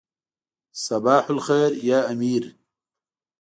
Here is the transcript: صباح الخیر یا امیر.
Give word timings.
صباح 0.85 1.23
الخیر 1.33 1.71
یا 1.89 1.99
امیر. 2.13 2.43